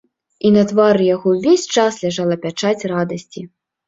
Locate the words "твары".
0.69-1.03